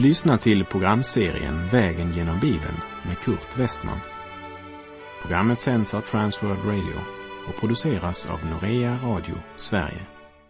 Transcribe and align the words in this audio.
Du 0.00 0.06
lyssnar 0.06 0.36
till 0.36 0.64
programserien 0.64 1.68
Vägen 1.68 2.10
genom 2.10 2.40
Bibeln 2.40 2.80
med 3.06 3.18
Kurt 3.18 3.58
Westman. 3.58 4.00
Programmet 5.22 5.60
sänds 5.60 5.94
av 5.94 6.00
Transworld 6.00 6.64
Radio 6.64 7.00
och 7.48 7.60
produceras 7.60 8.26
av 8.26 8.46
Norea 8.46 8.98
Radio 9.02 9.34
Sverige. 9.56 10.06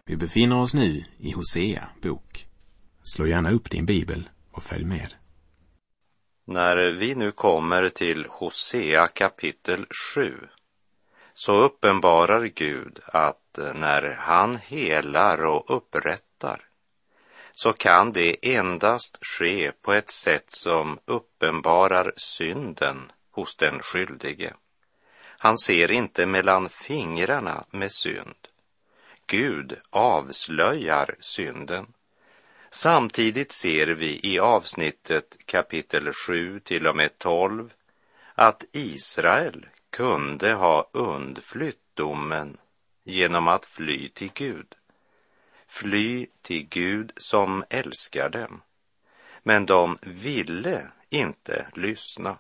Vi 0.06 0.16
befinner 0.16 0.60
oss 0.60 0.74
nu 0.74 1.04
i 1.18 1.32
Hosea 1.32 1.88
bok. 2.02 2.46
Slå 3.02 3.26
gärna 3.26 3.50
upp 3.50 3.70
din 3.70 3.86
bibel 3.86 4.28
och 4.52 4.62
följ 4.62 4.84
med. 4.84 5.14
När 6.46 6.90
vi 6.90 7.14
nu 7.14 7.32
kommer 7.32 7.88
till 7.88 8.26
Hosea 8.30 9.06
kapitel 9.06 9.86
7 10.14 10.34
så 11.34 11.52
uppenbarar 11.52 12.44
Gud 12.44 12.98
att 13.06 13.58
när 13.74 14.16
han 14.20 14.56
helar 14.56 15.44
och 15.44 15.76
upprättar 15.76 16.69
så 17.54 17.72
kan 17.72 18.12
det 18.12 18.56
endast 18.56 19.18
ske 19.22 19.72
på 19.82 19.92
ett 19.92 20.10
sätt 20.10 20.44
som 20.48 20.98
uppenbarar 21.04 22.12
synden 22.16 23.12
hos 23.30 23.56
den 23.56 23.82
skyldige. 23.82 24.54
Han 25.38 25.58
ser 25.58 25.92
inte 25.92 26.26
mellan 26.26 26.68
fingrarna 26.68 27.64
med 27.70 27.92
synd. 27.92 28.48
Gud 29.26 29.78
avslöjar 29.90 31.14
synden. 31.20 31.86
Samtidigt 32.70 33.52
ser 33.52 33.86
vi 33.86 34.20
i 34.22 34.38
avsnittet 34.38 35.36
kapitel 35.46 36.12
7 36.12 36.60
till 36.60 36.86
och 36.86 36.96
med 36.96 37.18
12 37.18 37.72
att 38.34 38.64
Israel 38.72 39.66
kunde 39.90 40.52
ha 40.52 40.90
undflytt 40.92 41.80
domen 41.94 42.56
genom 43.04 43.48
att 43.48 43.66
fly 43.66 44.08
till 44.08 44.30
Gud. 44.34 44.74
Fly 45.72 46.26
till 46.42 46.68
Gud 46.68 47.12
som 47.16 47.64
älskar 47.70 48.28
dem. 48.28 48.62
Men 49.42 49.66
de 49.66 49.98
ville 50.02 50.86
inte 51.10 51.66
lyssna, 51.74 52.38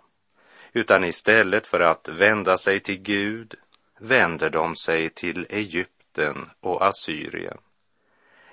utan 0.72 1.04
istället 1.04 1.66
för 1.66 1.80
att 1.80 2.08
vända 2.08 2.58
sig 2.58 2.80
till 2.80 3.02
Gud 3.02 3.54
vänder 3.98 4.50
de 4.50 4.76
sig 4.76 5.10
till 5.10 5.46
Egypten 5.50 6.50
och 6.60 6.86
Assyrien. 6.86 7.58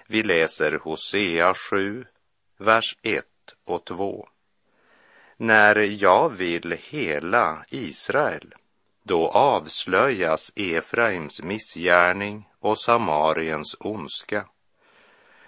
Vi 0.08 0.23
läser 0.23 0.80
Hosea 0.84 1.53
7, 1.53 2.06
vers 2.58 2.97
1 3.02 3.25
och 3.66 3.86
2. 3.86 4.30
När 5.38 5.75
jag 5.75 6.30
vill 6.30 6.78
hela 6.89 7.66
Israel, 7.69 8.56
då 9.03 9.28
avslöjas 9.28 10.52
Efraims 10.56 11.44
missgärning 11.44 12.50
och 12.59 12.80
Samariens 12.80 13.75
ondska. 13.80 14.45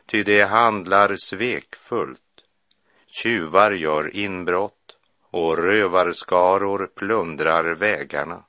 Ty 0.09 0.23
det 0.23 0.43
handlar 0.43 1.15
svekfullt. 1.15 2.19
Tjuvar 3.07 3.71
gör 3.71 4.15
inbrott 4.15 4.97
och 5.31 5.57
rövarskaror 5.57 6.91
plundrar 6.95 7.75
vägarna. 7.75 8.43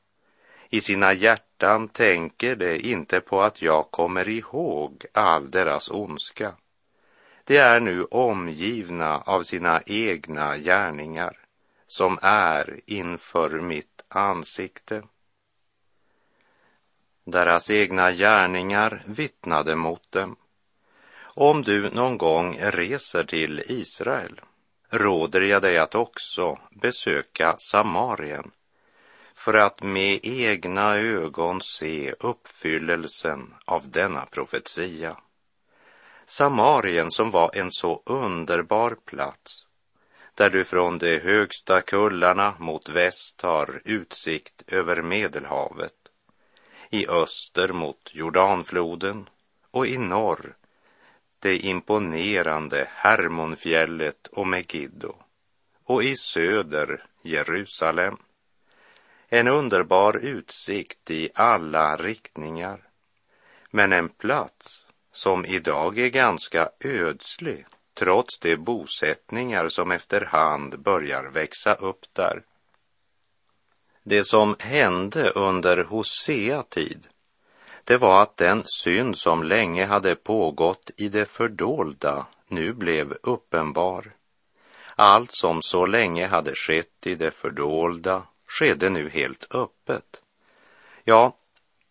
I 0.70 0.80
sina 0.80 1.12
hjärtan 1.12 1.88
tänker 1.88 2.56
de 2.56 2.76
inte 2.76 3.20
på 3.20 3.42
att 3.42 3.62
jag 3.62 3.90
kommer 3.90 4.28
ihåg 4.28 5.04
all 5.12 5.50
deras 5.50 5.90
ondska. 5.90 6.54
De 7.44 7.56
är 7.56 7.80
nu 7.80 8.04
omgivna 8.04 9.18
av 9.18 9.42
sina 9.42 9.82
egna 9.86 10.58
gärningar 10.58 11.38
som 11.86 12.18
är 12.22 12.80
inför 12.86 13.50
mitt 13.50 14.04
ansikte. 14.08 15.02
Deras 17.24 17.70
egna 17.70 18.12
gärningar 18.12 19.02
vittnade 19.06 19.76
mot 19.76 20.12
dem. 20.12 20.36
Om 21.42 21.62
du 21.62 21.90
någon 21.90 22.18
gång 22.18 22.58
reser 22.60 23.24
till 23.24 23.62
Israel 23.66 24.40
råder 24.90 25.40
jag 25.40 25.62
dig 25.62 25.78
att 25.78 25.94
också 25.94 26.58
besöka 26.70 27.56
Samarien 27.58 28.50
för 29.34 29.54
att 29.54 29.82
med 29.82 30.20
egna 30.22 30.96
ögon 30.96 31.60
se 31.60 32.14
uppfyllelsen 32.20 33.54
av 33.64 33.90
denna 33.90 34.26
profetia. 34.26 35.16
Samarien 36.26 37.10
som 37.10 37.30
var 37.30 37.50
en 37.54 37.70
så 37.70 38.02
underbar 38.06 38.96
plats 39.04 39.66
där 40.34 40.50
du 40.50 40.64
från 40.64 40.98
de 40.98 41.18
högsta 41.18 41.80
kullarna 41.80 42.54
mot 42.58 42.88
väst 42.88 43.42
har 43.42 43.82
utsikt 43.84 44.62
över 44.66 45.02
Medelhavet, 45.02 45.94
i 46.90 47.06
öster 47.08 47.68
mot 47.68 48.10
Jordanfloden 48.14 49.28
och 49.70 49.86
i 49.86 49.98
norr 49.98 50.56
det 51.40 51.56
imponerande 51.56 52.88
Hermonfjället 52.94 54.26
och 54.26 54.46
Megiddo 54.46 55.14
och 55.84 56.04
i 56.04 56.16
söder 56.16 57.04
Jerusalem. 57.22 58.16
En 59.28 59.48
underbar 59.48 60.16
utsikt 60.16 61.10
i 61.10 61.30
alla 61.34 61.96
riktningar, 61.96 62.88
men 63.70 63.92
en 63.92 64.08
plats 64.08 64.86
som 65.12 65.44
idag 65.44 65.98
är 65.98 66.08
ganska 66.08 66.68
ödslig 66.80 67.66
trots 67.94 68.38
de 68.38 68.56
bosättningar 68.56 69.68
som 69.68 69.90
efterhand 69.90 70.82
börjar 70.82 71.24
växa 71.24 71.74
upp 71.74 72.06
där. 72.12 72.42
Det 74.02 74.24
som 74.24 74.56
hände 74.58 75.30
under 75.30 75.84
Hosea 75.84 76.62
tid 76.62 77.08
det 77.90 77.96
var 77.96 78.22
att 78.22 78.36
den 78.36 78.62
synd 78.66 79.18
som 79.18 79.42
länge 79.42 79.86
hade 79.86 80.14
pågått 80.14 80.90
i 80.96 81.08
det 81.08 81.26
fördolda 81.26 82.26
nu 82.48 82.72
blev 82.72 83.16
uppenbar. 83.22 84.12
Allt 84.96 85.32
som 85.32 85.62
så 85.62 85.86
länge 85.86 86.26
hade 86.26 86.54
skett 86.54 87.06
i 87.06 87.14
det 87.14 87.30
fördolda 87.30 88.22
skedde 88.46 88.90
nu 88.90 89.08
helt 89.08 89.54
öppet. 89.54 90.22
Ja, 91.04 91.36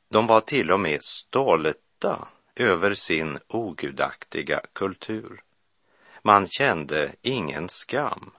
de 0.09 0.27
var 0.27 0.41
till 0.41 0.71
och 0.71 0.79
med 0.79 1.03
stolta 1.03 2.27
över 2.55 2.93
sin 2.93 3.39
ogudaktiga 3.47 4.61
kultur. 4.73 5.43
Man 6.23 6.47
kände 6.47 7.15
ingen 7.21 7.69
skam, 7.69 8.31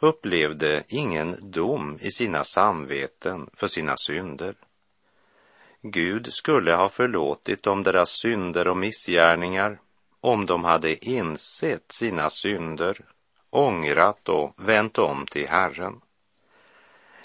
upplevde 0.00 0.84
ingen 0.88 1.50
dom 1.50 1.98
i 2.00 2.10
sina 2.10 2.44
samveten 2.44 3.50
för 3.54 3.68
sina 3.68 3.96
synder. 3.96 4.54
Gud 5.82 6.32
skulle 6.32 6.74
ha 6.74 6.88
förlåtit 6.88 7.62
dem 7.62 7.82
deras 7.82 8.10
synder 8.10 8.68
och 8.68 8.76
missgärningar 8.76 9.80
om 10.20 10.46
de 10.46 10.64
hade 10.64 11.06
insett 11.06 11.92
sina 11.92 12.30
synder, 12.30 13.04
ångrat 13.50 14.28
och 14.28 14.54
vänt 14.56 14.98
om 14.98 15.26
till 15.26 15.48
Herren. 15.48 16.00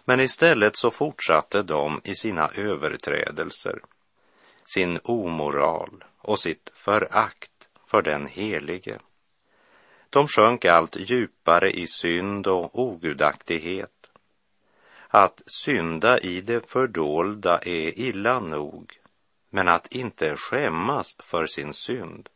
Men 0.06 0.20
istället 0.20 0.76
så 0.76 0.92
fortsatte 0.92 1.64
de 1.64 2.02
i 2.04 2.16
sina 2.16 2.50
överträdelser, 2.56 3.82
sin 4.66 5.00
omoral 5.04 6.04
och 6.18 6.40
sitt 6.40 6.72
förakt 6.74 7.52
för 7.86 8.02
den 8.02 8.28
helige. 8.28 9.00
De 10.10 10.28
sjönk 10.28 10.66
allt 10.66 10.96
djupare 10.96 11.72
i 11.72 11.88
synd 11.88 12.48
och 12.48 12.80
ogudaktighet 12.80 14.01
att 15.14 15.42
synda 15.46 16.20
i 16.20 16.42
det 16.42 16.70
fördolda 16.72 17.58
är 17.58 18.00
illa 18.00 18.40
nog, 18.40 19.00
men 19.50 19.68
att 19.68 19.88
inte 19.88 20.36
skämmas 20.36 21.18
för 21.20 21.48
sin 21.48 21.74
synd 21.74 22.30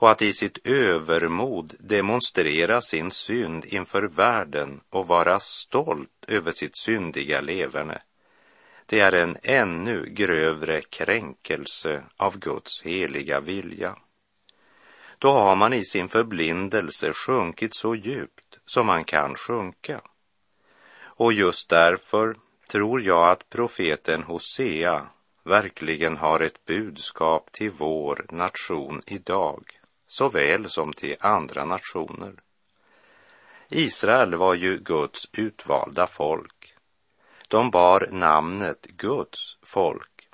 och 0.00 0.10
att 0.10 0.22
i 0.22 0.32
sitt 0.32 0.66
övermod 0.66 1.74
demonstrera 1.78 2.80
sin 2.80 3.10
synd 3.10 3.64
inför 3.64 4.02
världen 4.02 4.80
och 4.90 5.06
vara 5.06 5.40
stolt 5.40 6.24
över 6.28 6.50
sitt 6.50 6.76
syndiga 6.76 7.40
leverne, 7.40 8.02
det 8.86 9.00
är 9.00 9.12
en 9.12 9.36
ännu 9.42 10.06
grövre 10.10 10.80
kränkelse 10.80 12.04
av 12.16 12.38
Guds 12.38 12.82
heliga 12.82 13.40
vilja. 13.40 13.96
Då 15.18 15.30
har 15.30 15.56
man 15.56 15.72
i 15.72 15.84
sin 15.84 16.08
förblindelse 16.08 17.12
sjunkit 17.12 17.74
så 17.74 17.94
djupt 17.94 18.58
som 18.66 18.86
man 18.86 19.04
kan 19.04 19.34
sjunka. 19.34 20.00
Och 21.20 21.32
just 21.32 21.68
därför 21.68 22.36
tror 22.70 23.02
jag 23.02 23.30
att 23.30 23.50
profeten 23.50 24.22
Hosea 24.22 25.06
verkligen 25.44 26.16
har 26.16 26.40
ett 26.40 26.64
budskap 26.64 27.52
till 27.52 27.70
vår 27.70 28.26
nation 28.30 29.02
idag, 29.06 29.80
såväl 30.06 30.70
som 30.70 30.92
till 30.92 31.16
andra 31.20 31.64
nationer. 31.64 32.34
Israel 33.68 34.34
var 34.34 34.54
ju 34.54 34.78
Guds 34.78 35.28
utvalda 35.32 36.06
folk. 36.06 36.74
De 37.48 37.70
bar 37.70 38.08
namnet 38.10 38.86
Guds 38.86 39.58
folk. 39.62 40.28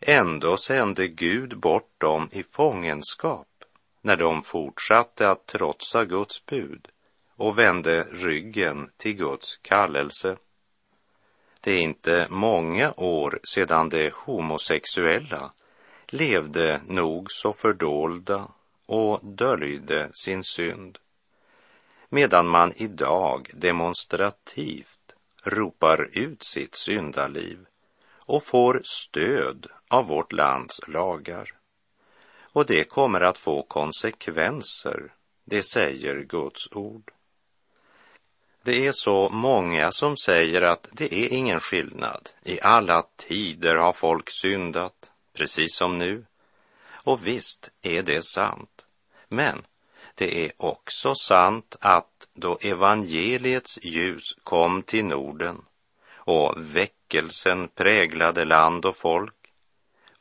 Ändå 0.00 0.56
sände 0.56 1.08
Gud 1.08 1.58
bort 1.58 1.94
dem 1.98 2.28
i 2.32 2.42
fångenskap 2.42 3.48
när 4.00 4.16
de 4.16 4.42
fortsatte 4.42 5.30
att 5.30 5.46
trotsa 5.46 6.04
Guds 6.04 6.46
bud 6.46 6.88
och 7.36 7.58
vände 7.58 8.02
ryggen 8.02 8.90
till 8.96 9.14
Guds 9.14 9.56
kallelse. 9.56 10.36
Det 11.60 11.70
är 11.70 11.80
inte 11.80 12.26
många 12.30 12.92
år 12.96 13.40
sedan 13.44 13.88
de 13.88 14.10
homosexuella 14.14 15.52
levde 16.06 16.80
nog 16.86 17.30
så 17.30 17.52
fördolda 17.52 18.48
och 18.86 19.20
döljde 19.22 20.10
sin 20.12 20.44
synd. 20.44 20.98
medan 22.08 22.48
man 22.48 22.72
idag 22.76 23.50
demonstrativt 23.54 25.14
ropar 25.44 26.18
ut 26.18 26.42
sitt 26.42 26.74
syndaliv 26.74 27.66
och 28.26 28.44
får 28.44 28.80
stöd 28.84 29.66
av 29.88 30.06
vårt 30.06 30.32
lands 30.32 30.80
lagar. 30.88 31.50
Och 32.42 32.66
det 32.66 32.84
kommer 32.84 33.20
att 33.20 33.38
få 33.38 33.62
konsekvenser, 33.62 35.12
det 35.44 35.62
säger 35.62 36.20
Guds 36.20 36.72
ord. 36.72 37.13
Det 38.64 38.86
är 38.86 38.92
så 38.92 39.28
många 39.28 39.92
som 39.92 40.16
säger 40.16 40.62
att 40.62 40.88
det 40.92 41.14
är 41.14 41.32
ingen 41.32 41.60
skillnad. 41.60 42.30
I 42.42 42.60
alla 42.60 43.02
tider 43.16 43.74
har 43.74 43.92
folk 43.92 44.30
syndat, 44.30 45.10
precis 45.32 45.76
som 45.76 45.98
nu. 45.98 46.24
Och 46.92 47.26
visst 47.26 47.70
är 47.82 48.02
det 48.02 48.22
sant. 48.22 48.86
Men 49.28 49.66
det 50.14 50.44
är 50.44 50.52
också 50.56 51.14
sant 51.14 51.76
att 51.80 52.28
då 52.34 52.58
evangeliets 52.60 53.78
ljus 53.82 54.34
kom 54.42 54.82
till 54.82 55.04
Norden 55.04 55.64
och 56.14 56.54
väckelsen 56.56 57.68
präglade 57.68 58.44
land 58.44 58.84
och 58.84 58.96
folk 58.96 59.52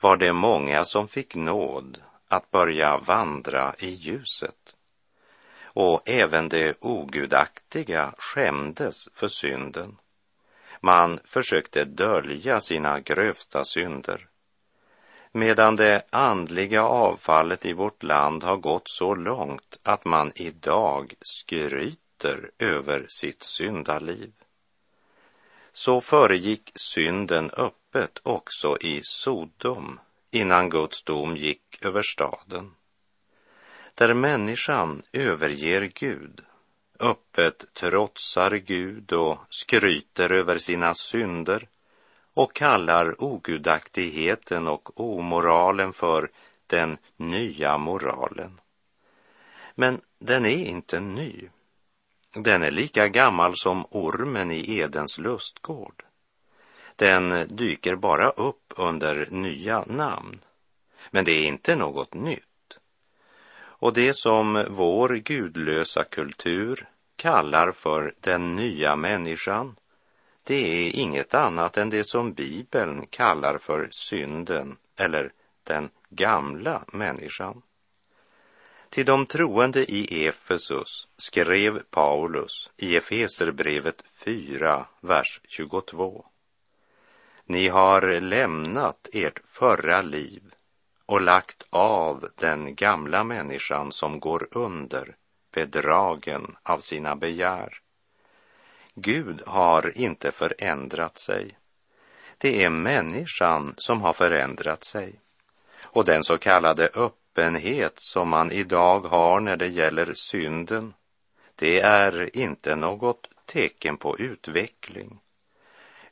var 0.02 0.18
det 0.18 0.34
många 0.34 0.86
som 0.86 1.08
fick 1.08 1.36
nåd 1.36 2.02
att 2.28 2.52
börja 2.52 2.98
vandra 2.98 3.76
i 3.80 3.90
ljuset. 3.90 4.76
Och 5.74 6.02
även 6.06 6.50
det 6.50 6.78
ogudaktiga 6.80 8.14
skämdes 8.18 9.10
för 9.14 9.28
synden. 9.28 9.98
Man 10.82 11.20
försökte 11.26 11.86
dölja 11.86 12.62
sina 12.62 13.00
grövsta 13.00 13.66
synder 13.66 14.30
medan 15.34 15.76
det 15.76 16.04
andliga 16.10 16.84
avfallet 16.84 17.66
i 17.66 17.74
vårt 17.74 18.04
land 18.04 18.44
har 18.44 18.58
gått 18.58 18.90
så 18.90 19.16
långt 19.16 19.78
att 19.84 20.06
man 20.06 20.32
idag 20.36 21.14
skryter 21.22 22.52
över 22.60 23.06
sitt 23.10 23.44
syndaliv. 23.44 24.32
Så 25.74 26.02
föregick 26.02 26.72
synden 26.76 27.52
öppet 27.52 28.20
också 28.24 28.78
i 28.82 29.02
Sodom 29.04 30.00
innan 30.32 30.70
Guds 30.70 31.04
dom 31.04 31.38
gick 31.38 31.78
över 31.82 32.02
staden. 32.02 32.72
Där 33.96 34.14
människan 34.14 35.02
överger 35.12 35.92
Gud, 35.94 36.42
öppet 37.00 37.74
trotsar 37.74 38.52
Gud 38.52 39.12
och 39.14 39.38
skryter 39.50 40.32
över 40.32 40.58
sina 40.58 40.96
synder 40.96 41.68
och 42.34 42.56
kallar 42.56 43.24
ogudaktigheten 43.24 44.68
och 44.68 45.00
omoralen 45.00 45.94
för 45.94 46.32
den 46.68 46.98
nya 47.18 47.78
moralen. 47.78 48.62
Men 49.76 50.02
den 50.20 50.46
är 50.46 50.66
inte 50.66 51.00
ny. 51.00 51.50
Den 52.34 52.64
är 52.64 52.72
lika 52.72 53.08
gammal 53.08 53.58
som 53.58 53.86
ormen 53.90 54.52
i 54.52 54.78
Edens 54.78 55.18
lustgård. 55.18 56.04
Den 56.96 57.48
dyker 57.48 57.96
bara 57.96 58.30
upp 58.30 58.74
under 58.78 59.28
nya 59.32 59.84
namn. 59.88 60.40
Men 61.12 61.26
det 61.26 61.32
är 61.32 61.44
inte 61.44 61.76
något 61.76 62.14
nytt. 62.14 62.53
Och 63.84 63.94
det 63.94 64.14
som 64.14 64.66
vår 64.70 65.10
gudlösa 65.16 66.04
kultur 66.04 66.90
kallar 67.16 67.72
för 67.72 68.14
den 68.20 68.56
nya 68.56 68.96
människan 68.96 69.76
det 70.44 70.88
är 70.88 70.96
inget 70.96 71.34
annat 71.34 71.78
än 71.78 71.90
det 71.90 72.04
som 72.08 72.34
Bibeln 72.34 73.08
kallar 73.10 73.58
för 73.58 73.88
synden 73.92 74.78
eller 74.96 75.32
den 75.64 75.90
gamla 76.10 76.84
människan. 76.94 77.62
Till 78.90 79.06
de 79.06 79.26
troende 79.26 79.92
i 79.92 80.26
Efesus 80.28 81.08
skrev 81.18 81.80
Paulus 81.90 82.72
i 82.78 82.96
Efeserbrevet 82.96 84.04
4, 84.26 84.86
vers 85.02 85.42
22. 85.48 86.26
Ni 87.46 87.68
har 87.68 88.22
lämnat 88.22 89.10
ert 89.14 89.40
förra 89.48 90.02
liv 90.02 90.54
och 91.14 91.22
lagt 91.22 91.64
av 91.70 92.30
den 92.36 92.76
gamla 92.76 93.24
människan 93.24 93.92
som 93.92 94.20
går 94.20 94.48
under, 94.52 95.16
bedragen 95.52 96.56
av 96.64 96.80
sina 96.80 97.16
begär. 97.16 97.80
Gud 98.96 99.42
har 99.46 99.98
inte 99.98 100.32
förändrat 100.32 101.18
sig. 101.18 101.58
Det 102.38 102.64
är 102.64 102.70
människan 102.70 103.74
som 103.78 104.02
har 104.02 104.14
förändrat 104.14 104.84
sig. 104.84 105.20
Och 105.88 106.06
den 106.06 106.24
så 106.24 106.38
kallade 106.38 106.90
öppenhet 106.94 108.00
som 108.00 108.30
man 108.30 108.52
idag 108.52 109.00
har 109.00 109.40
när 109.40 109.58
det 109.58 109.68
gäller 109.68 110.14
synden, 110.14 110.94
det 111.56 111.80
är 111.80 112.38
inte 112.38 112.76
något 112.76 113.28
tecken 113.46 113.98
på 113.98 114.20
utveckling, 114.20 115.20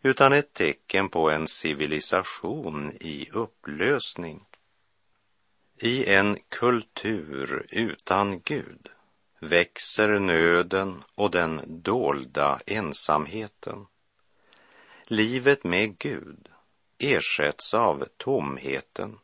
utan 0.02 0.34
ett 0.34 0.54
tecken 0.54 1.10
på 1.10 1.30
en 1.30 1.48
civilisation 1.48 2.92
i 3.00 3.30
upplösning. 3.32 4.46
I 5.84 6.06
en 6.06 6.38
kultur 6.50 7.66
utan 7.70 8.40
Gud 8.40 8.90
växer 9.40 10.20
nöden 10.20 11.04
och 11.16 11.32
den 11.32 11.62
dolda 11.68 12.60
ensamheten. 12.66 13.86
Livet 15.06 15.64
med 15.64 15.98
Gud 15.98 16.48
ersätts 16.98 17.74
av 17.74 18.06
tomheten 18.18 19.20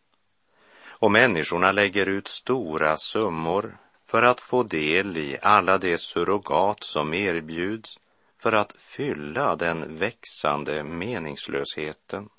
och 0.85 1.11
människorna 1.11 1.71
lägger 1.71 2.09
ut 2.09 2.27
stora 2.27 2.97
summor 2.97 3.77
för 4.05 4.23
att 4.23 4.41
få 4.41 4.63
del 4.63 5.17
i 5.17 5.37
alla 5.41 5.77
de 5.77 5.97
surrogat 5.97 6.83
som 6.83 7.13
erbjuds 7.13 7.99
för 8.37 8.51
att 8.51 8.73
fylla 8.77 9.55
den 9.55 9.97
växande 9.97 10.83
meningslösheten. 10.83 12.29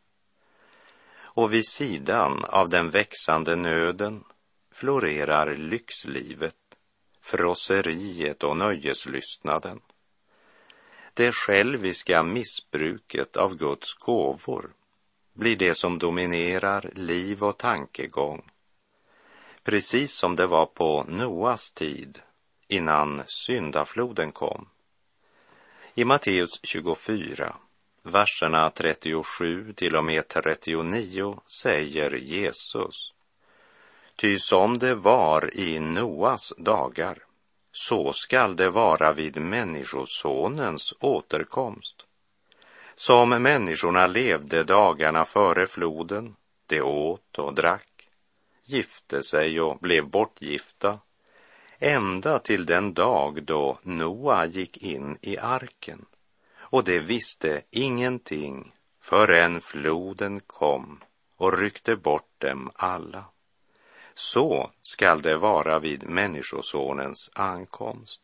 Och 1.39 1.53
vid 1.53 1.69
sidan 1.69 2.45
av 2.45 2.69
den 2.69 2.91
växande 2.91 3.57
nöden 3.57 4.25
florerar 4.73 5.57
lyxlivet 5.57 6.57
frosseriet 7.21 8.45
och 8.45 8.57
nöjeslystnaden. 8.57 9.81
Det 11.15 11.33
själviska 11.33 12.23
missbruket 12.23 13.37
av 13.37 13.57
Guds 13.57 13.95
gåvor 13.95 14.71
blir 15.33 15.57
det 15.57 15.75
som 15.75 15.99
dominerar 15.99 16.91
liv 16.95 17.45
och 17.45 17.59
tankegång. 17.59 18.51
Precis 19.63 20.13
som 20.13 20.37
det 20.37 20.47
var 20.47 20.67
på 20.67 21.05
Noas 21.09 21.71
tid 21.71 22.19
innan 22.69 23.23
syndafloden 23.27 24.33
kom. 24.33 24.69
I 25.95 26.05
Matteus 26.05 26.61
24, 26.63 27.57
verserna 28.09 28.71
37 28.71 29.73
till 29.73 29.97
och 29.97 30.05
med 30.05 30.29
39 30.29 31.41
säger 31.47 32.11
Jesus 32.11 33.13
Ty 34.17 34.39
som 34.39 34.79
det 34.79 34.95
var 34.95 35.57
i 35.57 35.79
Noas 35.79 36.53
dagar, 36.59 37.19
så 37.73 38.13
skall 38.13 38.57
det 38.57 38.71
vara 38.71 39.13
vid 39.13 39.37
Människosonens 39.37 40.95
återkomst. 41.01 42.07
Som 42.95 43.29
människorna 43.29 44.07
levde 44.07 44.65
dagarna 44.65 45.25
före 45.25 45.67
floden, 45.67 46.37
de 46.67 46.81
åt 46.81 47.39
och 47.39 47.55
drack, 47.55 48.09
gifte 48.65 49.23
sig 49.23 49.61
och 49.61 49.79
blev 49.79 50.07
bortgifta, 50.07 50.99
ända 51.79 52.39
till 52.39 52.67
den 52.67 52.95
dag 52.95 53.43
då 53.43 53.79
Noa 53.83 54.47
gick 54.47 54.77
in 54.77 55.19
i 55.21 55.39
arken. 55.39 56.07
Och 56.71 56.85
de 56.85 57.01
visste 57.01 57.63
ingenting 57.71 58.73
förrän 59.01 59.61
floden 59.61 60.41
kom 60.41 61.01
och 61.37 61.59
ryckte 61.59 61.97
bort 61.97 62.31
dem 62.39 62.71
alla. 62.75 63.25
Så 64.15 64.71
skall 64.83 65.23
det 65.23 65.37
vara 65.37 65.79
vid 65.79 66.09
Människosonens 66.09 67.31
ankomst. 67.35 68.21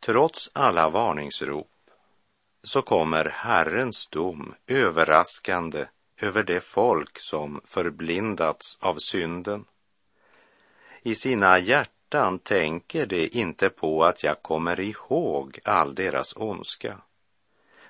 Trots 0.00 0.50
alla 0.52 0.90
varningsrop 0.90 1.70
så 2.62 2.82
kommer 2.82 3.24
Herrens 3.24 4.06
dom 4.06 4.54
överraskande 4.66 5.86
över 6.20 6.42
det 6.42 6.60
folk 6.60 7.18
som 7.18 7.60
förblindats 7.64 8.78
av 8.80 8.98
synden. 8.98 9.64
I 11.02 11.14
sina 11.14 11.58
hjärtan 11.58 11.93
tänker 12.38 13.06
de 13.06 13.28
inte 13.28 13.70
på 13.70 14.04
att 14.04 14.22
jag 14.22 14.42
kommer 14.42 14.80
ihåg 14.80 15.58
all 15.64 15.94
deras 15.94 16.36
ondska. 16.36 16.98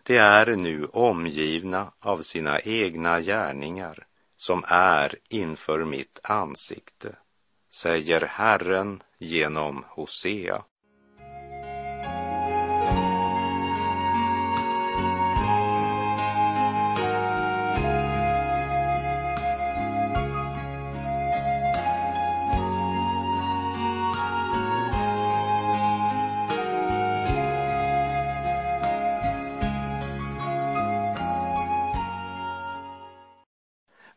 De 0.02 0.18
är 0.18 0.56
nu 0.56 0.84
omgivna 0.84 1.92
av 2.00 2.22
sina 2.22 2.60
egna 2.60 3.20
gärningar 3.20 4.06
som 4.36 4.64
är 4.68 5.18
inför 5.28 5.84
mitt 5.84 6.20
ansikte, 6.22 7.16
säger 7.72 8.20
Herren 8.20 9.02
genom 9.18 9.84
Hosea. 9.88 10.64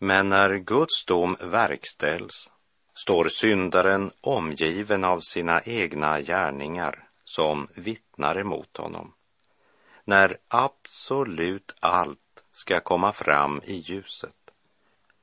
Men 0.08 0.30
när 0.30 0.58
Guds 0.58 1.06
dom 1.06 1.38
verkställs 1.40 2.50
står 2.94 3.28
syndaren 3.28 4.12
omgiven 4.22 5.04
av 5.04 5.20
sina 5.20 5.62
egna 5.62 6.22
gärningar 6.22 7.10
som 7.24 7.68
vittnar 7.74 8.40
emot 8.40 8.78
honom. 8.78 9.14
När 10.04 10.38
absolut 10.48 11.76
allt 11.80 12.44
ska 12.54 12.80
komma 12.80 13.14
fram 13.14 13.62
i 13.66 13.76
ljuset. 13.76 14.36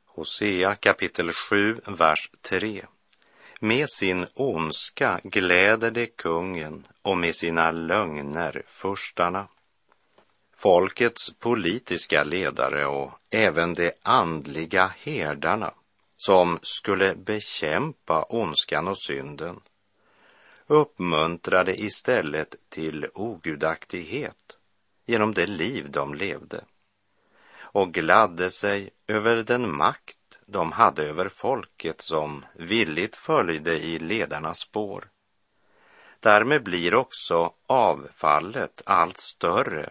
Hosea 0.06 0.74
kapitel 0.74 1.32
7, 1.32 1.80
vers 1.86 2.30
3. 2.40 2.86
Med 3.60 3.90
sin 3.90 4.26
ondska 4.34 5.20
gläder 5.22 5.90
det 5.90 6.06
kungen 6.06 6.86
och 7.02 7.18
med 7.18 7.34
sina 7.34 7.70
lögner 7.70 8.62
furstarna. 8.66 9.48
Folkets 10.64 11.30
politiska 11.38 12.24
ledare 12.24 12.86
och 12.86 13.10
även 13.30 13.74
de 13.74 13.92
andliga 14.02 14.92
herdarna 14.98 15.74
som 16.16 16.58
skulle 16.62 17.14
bekämpa 17.14 18.22
ondskan 18.22 18.88
och 18.88 18.98
synden 18.98 19.60
uppmuntrade 20.66 21.80
istället 21.80 22.54
till 22.68 23.06
ogudaktighet 23.14 24.56
genom 25.06 25.34
det 25.34 25.46
liv 25.46 25.90
de 25.90 26.14
levde 26.14 26.64
och 27.58 27.94
gladde 27.94 28.50
sig 28.50 28.90
över 29.06 29.36
den 29.36 29.76
makt 29.76 30.38
de 30.46 30.72
hade 30.72 31.02
över 31.02 31.28
folket 31.28 32.00
som 32.00 32.44
villigt 32.54 33.16
följde 33.16 33.78
i 33.84 33.98
ledarnas 33.98 34.58
spår. 34.58 35.08
Därmed 36.20 36.62
blir 36.62 36.94
också 36.94 37.52
avfallet 37.66 38.82
allt 38.86 39.20
större 39.20 39.90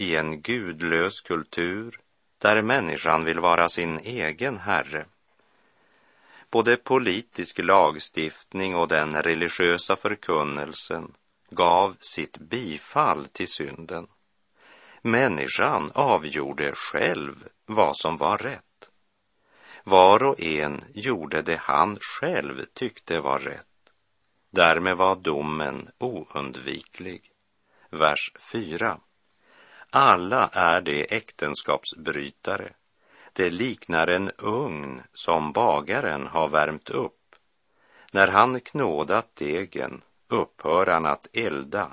i 0.00 0.16
en 0.16 0.42
gudlös 0.42 1.20
kultur 1.20 2.00
där 2.38 2.62
människan 2.62 3.24
vill 3.24 3.40
vara 3.40 3.68
sin 3.68 3.98
egen 3.98 4.58
herre. 4.58 5.06
Både 6.50 6.76
politisk 6.76 7.58
lagstiftning 7.58 8.76
och 8.76 8.88
den 8.88 9.22
religiösa 9.22 9.96
förkunnelsen 9.96 11.12
gav 11.50 11.96
sitt 12.00 12.38
bifall 12.38 13.26
till 13.26 13.48
synden. 13.48 14.06
Människan 15.02 15.90
avgjorde 15.94 16.72
själv 16.74 17.48
vad 17.66 17.96
som 17.96 18.16
var 18.16 18.38
rätt. 18.38 18.90
Var 19.84 20.22
och 20.22 20.40
en 20.40 20.84
gjorde 20.94 21.42
det 21.42 21.60
han 21.60 21.98
själv 22.00 22.64
tyckte 22.74 23.20
var 23.20 23.38
rätt. 23.38 23.66
Därmed 24.50 24.96
var 24.96 25.16
domen 25.16 25.90
oundviklig. 25.98 27.30
Vers 27.90 28.32
4. 28.52 29.00
Alla 29.90 30.48
är 30.52 30.80
de 30.80 31.06
äktenskapsbrytare. 31.16 32.72
Det 33.32 33.50
liknar 33.50 34.06
en 34.06 34.30
ugn 34.38 35.02
som 35.12 35.52
bagaren 35.52 36.26
har 36.26 36.48
värmt 36.48 36.90
upp. 36.90 37.36
När 38.12 38.28
han 38.28 38.60
knådat 38.60 39.36
degen 39.36 40.02
upphör 40.28 40.86
han 40.86 41.06
att 41.06 41.26
elda 41.32 41.92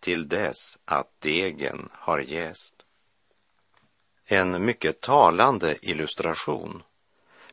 till 0.00 0.28
dess 0.28 0.78
att 0.84 1.20
degen 1.20 1.88
har 1.92 2.18
jäst. 2.18 2.74
En 4.26 4.64
mycket 4.64 5.00
talande 5.00 5.76
illustration 5.82 6.82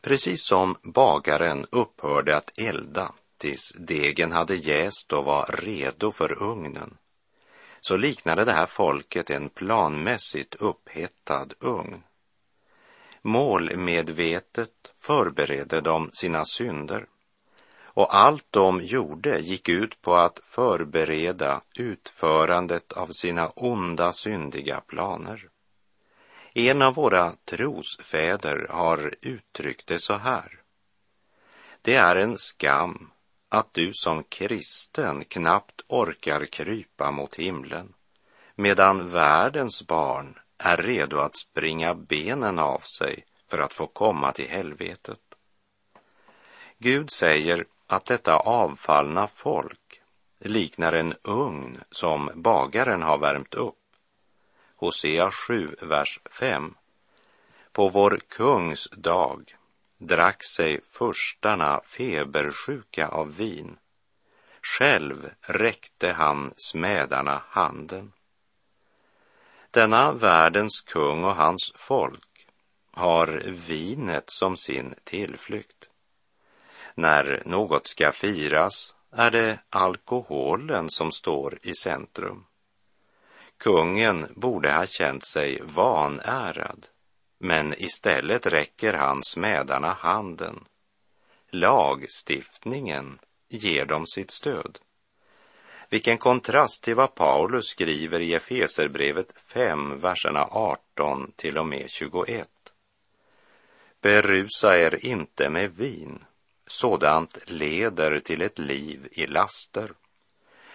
Precis 0.01 0.45
som 0.45 0.77
bagaren 0.83 1.65
upphörde 1.71 2.37
att 2.37 2.59
elda 2.59 3.13
tills 3.37 3.73
degen 3.77 4.31
hade 4.31 4.55
jäst 4.55 5.13
och 5.13 5.25
var 5.25 5.45
redo 5.45 6.11
för 6.11 6.43
ugnen, 6.43 6.97
så 7.81 7.97
liknade 7.97 8.45
det 8.45 8.53
här 8.53 8.65
folket 8.65 9.29
en 9.29 9.49
planmässigt 9.49 10.55
upphettad 10.55 11.47
ugn. 11.59 12.03
Målmedvetet 13.21 14.93
förberedde 14.97 15.81
de 15.81 16.09
sina 16.13 16.45
synder 16.45 17.05
och 17.93 18.15
allt 18.15 18.45
de 18.49 18.81
gjorde 18.81 19.39
gick 19.39 19.69
ut 19.69 20.01
på 20.01 20.15
att 20.15 20.39
förbereda 20.43 21.61
utförandet 21.75 22.93
av 22.93 23.07
sina 23.07 23.47
onda 23.47 24.13
syndiga 24.13 24.81
planer. 24.81 25.49
En 26.53 26.81
av 26.81 26.93
våra 26.93 27.33
trosfäder 27.45 28.67
har 28.69 29.15
uttryckt 29.21 29.87
det 29.87 29.99
så 29.99 30.13
här. 30.13 30.61
Det 31.81 31.95
är 31.95 32.15
en 32.15 32.37
skam 32.37 33.10
att 33.53 33.73
du 33.73 33.93
som 33.93 34.23
kristen 34.23 35.25
knappt 35.25 35.81
orkar 35.87 36.45
krypa 36.45 37.11
mot 37.11 37.35
himlen 37.35 37.93
medan 38.55 39.09
världens 39.09 39.87
barn 39.87 40.39
är 40.57 40.77
redo 40.77 41.17
att 41.17 41.35
springa 41.35 41.95
benen 41.95 42.59
av 42.59 42.79
sig 42.79 43.25
för 43.47 43.57
att 43.57 43.73
få 43.73 43.87
komma 43.87 44.31
till 44.31 44.49
helvetet. 44.49 45.19
Gud 46.77 47.11
säger 47.11 47.65
att 47.87 48.05
detta 48.05 48.37
avfallna 48.37 49.27
folk 49.27 50.01
liknar 50.39 50.93
en 50.93 51.13
ugn 51.23 51.83
som 51.91 52.31
bagaren 52.35 53.01
har 53.01 53.17
värmt 53.17 53.53
upp 53.53 53.75
Hosea 54.75 55.31
7, 55.31 55.75
vers 55.81 56.19
5. 56.39 56.75
På 57.71 57.89
vår 57.89 58.19
kungs 58.27 58.89
dag 58.91 59.55
drack 60.01 60.43
sig 60.43 60.81
förstarna 60.83 61.81
febersjuka 61.83 63.07
av 63.07 63.35
vin. 63.35 63.77
Själv 64.61 65.29
räckte 65.41 66.11
han 66.11 66.53
smädarna 66.57 67.41
handen. 67.47 68.11
Denna 69.71 70.11
världens 70.11 70.81
kung 70.81 71.23
och 71.23 71.35
hans 71.35 71.71
folk 71.75 72.47
har 72.91 73.27
vinet 73.67 74.23
som 74.27 74.57
sin 74.57 74.95
tillflykt. 75.03 75.89
När 76.95 77.43
något 77.45 77.87
ska 77.87 78.11
firas 78.11 78.95
är 79.11 79.31
det 79.31 79.59
alkoholen 79.69 80.89
som 80.89 81.11
står 81.11 81.57
i 81.61 81.75
centrum. 81.75 82.45
Kungen 83.57 84.33
borde 84.35 84.75
ha 84.75 84.85
känt 84.85 85.25
sig 85.25 85.61
vanärad, 85.63 86.87
men 87.41 87.73
istället 87.77 88.45
räcker 88.45 88.93
han 88.93 89.23
smädarna 89.23 89.93
handen. 89.93 90.65
Lagstiftningen 91.49 93.19
ger 93.49 93.85
dem 93.85 94.07
sitt 94.07 94.31
stöd. 94.31 94.79
Vilken 95.89 96.17
kontrast 96.17 96.83
till 96.83 96.95
vad 96.95 97.15
Paulus 97.15 97.65
skriver 97.65 98.19
i 98.19 98.33
Efeserbrevet 98.33 99.33
5, 99.45 99.99
verserna 99.99 100.47
18 100.51 101.31
till 101.35 101.57
och 101.57 101.65
med 101.65 101.89
21. 101.89 102.49
Berusa 104.01 104.77
er 104.77 105.05
inte 105.05 105.49
med 105.49 105.75
vin, 105.75 106.23
sådant 106.67 107.37
leder 107.45 108.19
till 108.19 108.41
ett 108.41 108.59
liv 108.59 109.07
i 109.11 109.27
laster. 109.27 109.91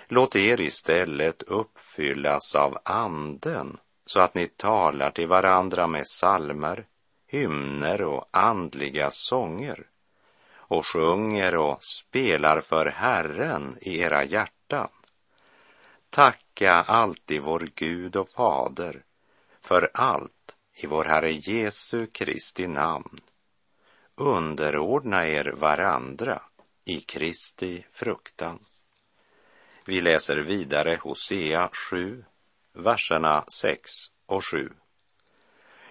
Låt 0.08 0.36
er 0.36 0.60
istället 0.60 1.42
uppfyllas 1.42 2.54
av 2.54 2.78
anden 2.84 3.78
så 4.06 4.20
att 4.20 4.34
ni 4.34 4.46
talar 4.46 5.10
till 5.10 5.26
varandra 5.26 5.86
med 5.86 6.06
salmer, 6.06 6.86
hymner 7.26 8.02
och 8.02 8.28
andliga 8.30 9.10
sånger 9.10 9.86
och 10.68 10.86
sjunger 10.86 11.54
och 11.56 11.84
spelar 11.84 12.60
för 12.60 12.86
Herren 12.86 13.76
i 13.80 13.98
era 13.98 14.24
hjärtan. 14.24 14.88
Tacka 16.10 16.72
alltid 16.72 17.42
vår 17.42 17.68
Gud 17.74 18.16
och 18.16 18.28
Fader 18.28 19.04
för 19.60 19.90
allt 19.94 20.56
i 20.74 20.86
vår 20.86 21.04
Herre 21.04 21.32
Jesu 21.32 22.06
Kristi 22.06 22.66
namn. 22.66 23.18
Underordna 24.14 25.26
er 25.28 25.54
varandra 25.56 26.42
i 26.84 27.00
Kristi 27.00 27.86
fruktan. 27.92 28.58
Vi 29.84 30.00
läser 30.00 30.36
vidare 30.36 30.98
Hosea 31.02 31.70
7, 31.90 32.24
verserna 32.76 33.44
6 33.48 33.92
och 34.26 34.44
7. 34.44 34.70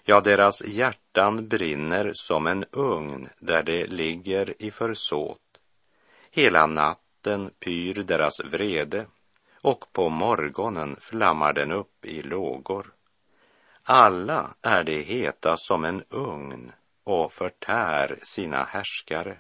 Ja, 0.04 0.22
deras 0.22 0.66
hjärtan 0.66 1.48
brinner 1.48 2.12
som 2.14 2.48
en 2.48 2.66
ugn 2.72 3.30
där 3.40 3.64
det 3.64 3.88
ligger 3.88 4.62
i 4.62 4.72
försåt. 4.72 5.42
Hela 6.32 6.68
natten 6.68 7.52
pyr 7.60 7.94
deras 7.94 8.40
vrede 8.40 9.06
och 9.62 9.86
på 9.94 10.10
morgonen 10.10 10.96
flammar 11.00 11.54
den 11.54 11.72
upp 11.72 12.06
i 12.06 12.22
lågor. 12.22 12.94
Alla 13.84 14.56
är 14.62 14.84
de 14.84 15.04
heta 15.04 15.58
som 15.58 15.86
en 15.86 16.04
ugn 16.10 16.72
och 17.04 17.34
förtär 17.34 18.20
sina 18.22 18.64
härskare. 18.64 19.38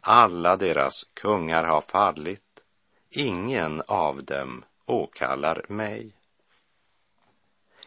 Alla 0.00 0.56
deras 0.56 1.04
kungar 1.14 1.64
har 1.64 1.80
fallit 1.80 2.62
ingen 3.10 3.82
av 3.86 4.24
dem 4.24 4.64
åkallar 4.86 5.64
mig. 5.68 6.12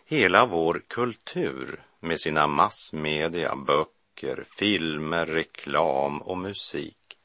Hela 0.08 0.46
vår 0.46 0.82
kultur 0.88 1.84
med 2.00 2.20
sina 2.20 2.48
massmedia, 2.48 3.56
böcker, 3.56 4.46
filmer, 4.58 5.26
reklam 5.26 6.22
och 6.22 6.38
musik 6.38 7.18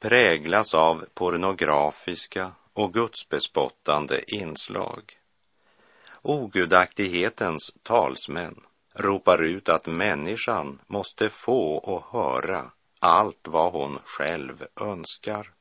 präglas 0.00 0.74
av 0.74 1.04
pornografiska 1.14 2.52
och 2.72 2.92
gudsbespottande 2.92 4.34
inslag. 4.34 5.18
Ogudaktighetens 6.22 7.74
talsmän 7.82 8.60
ropar 8.94 9.42
ut 9.42 9.68
att 9.68 9.86
människan 9.86 10.78
måste 10.86 11.30
få 11.30 11.74
och 11.74 12.04
höra 12.10 12.70
allt 12.98 13.48
vad 13.48 13.72
hon 13.72 13.98
själv 14.04 14.66
önskar. 14.80 15.52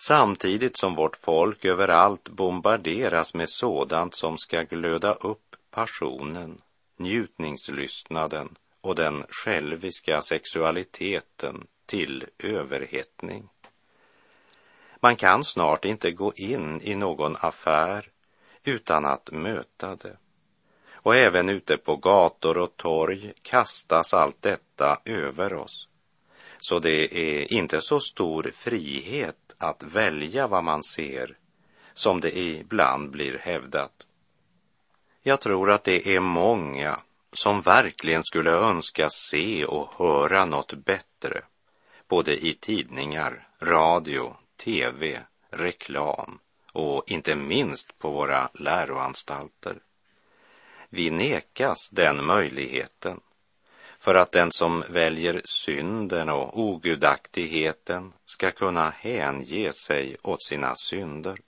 Samtidigt 0.00 0.76
som 0.76 0.94
vårt 0.94 1.16
folk 1.16 1.64
överallt 1.64 2.28
bombarderas 2.28 3.34
med 3.34 3.50
sådant 3.50 4.14
som 4.14 4.38
ska 4.38 4.62
glöda 4.62 5.14
upp 5.14 5.56
passionen, 5.70 6.60
njutningslystnaden 6.96 8.56
och 8.80 8.94
den 8.94 9.24
själviska 9.28 10.22
sexualiteten 10.22 11.66
till 11.86 12.26
överhettning. 12.38 13.48
Man 15.00 15.16
kan 15.16 15.44
snart 15.44 15.84
inte 15.84 16.10
gå 16.10 16.32
in 16.36 16.80
i 16.82 16.94
någon 16.94 17.36
affär 17.40 18.10
utan 18.64 19.04
att 19.04 19.30
möta 19.32 19.96
det. 19.96 20.16
Och 20.92 21.16
även 21.16 21.48
ute 21.48 21.76
på 21.76 21.96
gator 21.96 22.58
och 22.58 22.76
torg 22.76 23.32
kastas 23.42 24.14
allt 24.14 24.42
detta 24.42 25.00
över 25.04 25.54
oss. 25.54 25.88
Så 26.60 26.78
det 26.78 27.18
är 27.18 27.52
inte 27.52 27.80
så 27.80 28.00
stor 28.00 28.52
frihet 28.54 29.47
att 29.58 29.82
välja 29.82 30.46
vad 30.46 30.64
man 30.64 30.82
ser 30.82 31.36
som 31.94 32.20
det 32.20 32.38
ibland 32.38 33.10
blir 33.10 33.38
hävdat. 33.38 34.06
Jag 35.22 35.40
tror 35.40 35.70
att 35.70 35.84
det 35.84 36.14
är 36.14 36.20
många 36.20 36.98
som 37.32 37.60
verkligen 37.60 38.24
skulle 38.24 38.50
önska 38.50 39.08
se 39.10 39.64
och 39.64 39.92
höra 39.98 40.44
något 40.44 40.72
bättre, 40.72 41.42
både 42.08 42.46
i 42.46 42.54
tidningar, 42.54 43.48
radio, 43.60 44.36
tv, 44.56 45.20
reklam 45.50 46.38
och 46.72 47.10
inte 47.10 47.36
minst 47.36 47.98
på 47.98 48.10
våra 48.10 48.50
läroanstalter. 48.54 49.78
Vi 50.88 51.10
nekas 51.10 51.90
den 51.90 52.24
möjligheten 52.24 53.20
för 53.98 54.14
att 54.14 54.32
den 54.32 54.52
som 54.52 54.84
väljer 54.88 55.40
synden 55.44 56.28
och 56.28 56.60
ogudaktigheten 56.60 58.12
ska 58.24 58.50
kunna 58.50 58.90
hänge 58.90 59.72
sig 59.72 60.16
åt 60.22 60.42
sina 60.42 60.74
synder. 60.74 61.38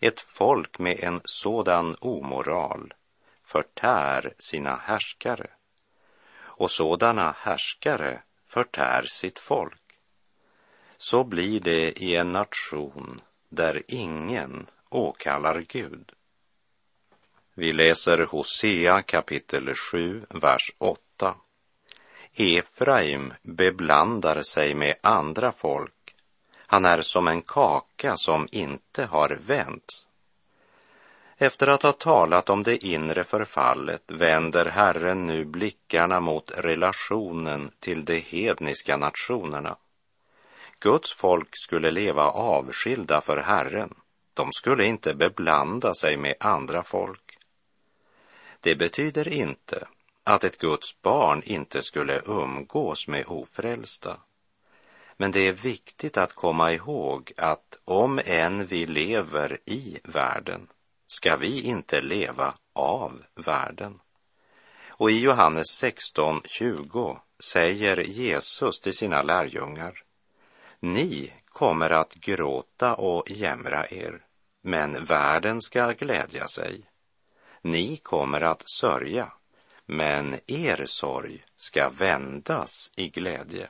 Ett 0.00 0.20
folk 0.20 0.78
med 0.78 1.00
en 1.00 1.20
sådan 1.24 1.96
omoral 2.00 2.94
förtär 3.42 4.34
sina 4.38 4.76
härskare 4.76 5.50
och 6.36 6.70
sådana 6.70 7.34
härskare 7.38 8.22
förtär 8.46 9.04
sitt 9.08 9.38
folk. 9.38 9.80
Så 10.98 11.24
blir 11.24 11.60
det 11.60 12.02
i 12.02 12.16
en 12.16 12.32
nation 12.32 13.20
där 13.48 13.82
ingen 13.88 14.66
åkallar 14.88 15.64
Gud. 15.68 16.12
Vi 17.54 17.72
läser 17.72 18.26
Hosea 18.26 19.02
kapitel 19.02 19.74
7, 19.74 20.26
vers 20.28 20.72
8. 20.78 21.34
Efraim 22.36 23.32
beblandar 23.42 24.42
sig 24.42 24.74
med 24.74 24.94
andra 25.00 25.52
folk. 25.52 26.14
Han 26.56 26.84
är 26.84 27.02
som 27.02 27.28
en 27.28 27.42
kaka 27.42 28.16
som 28.16 28.48
inte 28.52 29.04
har 29.04 29.38
vänts. 29.46 30.06
Efter 31.36 31.66
att 31.66 31.82
ha 31.82 31.92
talat 31.92 32.50
om 32.50 32.62
det 32.62 32.86
inre 32.86 33.24
förfallet 33.24 34.02
vänder 34.06 34.66
Herren 34.66 35.26
nu 35.26 35.44
blickarna 35.44 36.20
mot 36.20 36.50
relationen 36.56 37.70
till 37.80 38.04
de 38.04 38.20
hedniska 38.20 38.96
nationerna. 38.96 39.76
Guds 40.80 41.12
folk 41.12 41.48
skulle 41.52 41.90
leva 41.90 42.22
avskilda 42.30 43.20
för 43.20 43.36
Herren. 43.36 43.94
De 44.34 44.52
skulle 44.52 44.84
inte 44.84 45.14
beblanda 45.14 45.94
sig 45.94 46.16
med 46.16 46.34
andra 46.40 46.82
folk. 46.82 47.38
Det 48.60 48.76
betyder 48.76 49.28
inte 49.28 49.86
att 50.24 50.44
ett 50.44 50.58
Guds 50.58 51.02
barn 51.02 51.42
inte 51.44 51.82
skulle 51.82 52.22
umgås 52.26 53.08
med 53.08 53.24
ofrälsta. 53.26 54.16
Men 55.16 55.30
det 55.32 55.48
är 55.48 55.52
viktigt 55.52 56.16
att 56.16 56.32
komma 56.32 56.72
ihåg 56.72 57.32
att 57.36 57.78
om 57.84 58.20
än 58.24 58.66
vi 58.66 58.86
lever 58.86 59.58
i 59.64 59.98
världen 60.04 60.68
ska 61.06 61.36
vi 61.36 61.60
inte 61.60 62.00
leva 62.00 62.54
av 62.72 63.24
världen. 63.34 64.00
Och 64.88 65.10
i 65.10 65.20
Johannes 65.20 65.82
16.20 65.82 67.18
säger 67.38 67.96
Jesus 67.96 68.80
till 68.80 68.94
sina 68.96 69.22
lärjungar 69.22 70.04
ni 70.84 71.32
kommer 71.44 71.90
att 71.90 72.14
gråta 72.14 72.94
och 72.94 73.30
jämra 73.30 73.86
er, 73.90 74.24
men 74.62 75.04
världen 75.04 75.62
ska 75.62 75.92
glädja 75.92 76.46
sig. 76.46 76.84
Ni 77.62 77.96
kommer 77.96 78.40
att 78.40 78.62
sörja, 78.68 79.32
men 79.86 80.40
er 80.46 80.86
sorg 80.86 81.44
ska 81.56 81.88
vändas 81.88 82.92
i 82.96 83.08
glädje. 83.08 83.68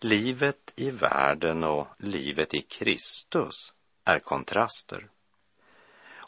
Livet 0.00 0.72
i 0.76 0.90
världen 0.90 1.64
och 1.64 1.86
livet 1.98 2.54
i 2.54 2.60
Kristus 2.60 3.72
är 4.04 4.18
kontraster. 4.18 5.08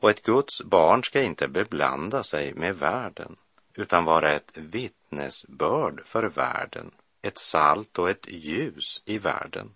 Och 0.00 0.10
ett 0.10 0.22
Guds 0.22 0.62
barn 0.62 1.04
ska 1.04 1.22
inte 1.22 1.48
beblanda 1.48 2.22
sig 2.22 2.54
med 2.54 2.76
världen 2.76 3.36
utan 3.74 4.04
vara 4.04 4.32
ett 4.32 4.52
vittnesbörd 4.54 6.02
för 6.04 6.28
världen 6.28 6.90
ett 7.22 7.38
salt 7.38 7.98
och 7.98 8.10
ett 8.10 8.26
ljus 8.28 9.02
i 9.04 9.18
världen. 9.18 9.74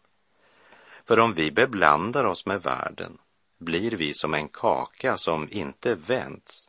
För 1.05 1.21
om 1.21 1.35
vi 1.35 1.51
beblandar 1.51 2.25
oss 2.25 2.47
med 2.47 2.63
världen 2.63 3.19
blir 3.59 3.91
vi 3.91 4.15
som 4.15 4.35
en 4.35 4.49
kaka 4.49 5.17
som 5.17 5.49
inte 5.51 5.95
vänds. 5.95 6.69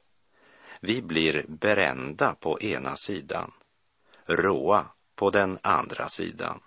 Vi 0.86 1.02
blir 1.02 1.45
brända 1.48 2.36
på 2.39 2.60
ena 2.62 2.95
sidan, 2.95 3.52
råa 4.26 4.86
på 5.15 5.30
den 5.30 5.58
andra 5.62 6.10
sidan, 6.10 6.60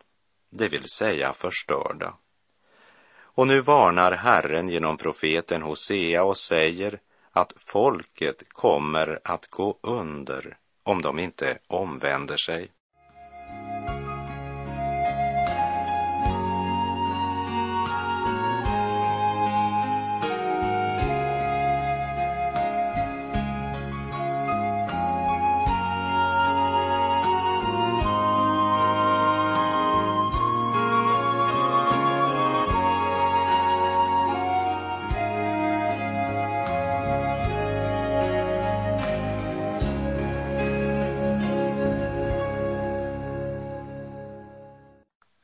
det 0.51 0.69
vill 0.69 0.89
säga 0.89 1.33
förstörda. 1.33 2.15
Och 3.21 3.47
nu 3.47 3.61
varnar 3.61 4.13
Herren 4.13 4.69
genom 4.69 4.97
profeten 4.97 5.63
Hosea 5.63 6.25
och 6.25 6.37
säger 6.37 7.01
att 7.31 7.53
folket 7.57 8.43
kommer 8.49 9.21
att 9.25 9.47
gå 9.47 9.79
under 9.83 10.57
om 10.83 11.03
de 11.03 11.19
inte 11.19 11.59
omvänder 11.67 12.37
sig. 12.37 12.71